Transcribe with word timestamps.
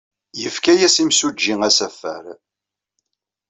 Yefka-as 0.41 0.95
yimsujji 0.99 1.53
asafar. 1.67 2.25